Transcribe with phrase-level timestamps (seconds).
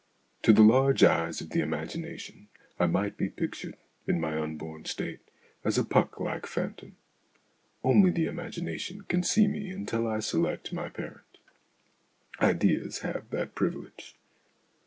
[0.41, 2.47] To the large eyes of the imagination
[2.79, 3.77] I might be pictured,
[4.07, 5.19] in my unborn state,
[5.63, 6.95] as a Puck like phantom;
[7.83, 11.37] only the imagination can see me until I select my parent.
[12.41, 14.15] Ideas have that privilege.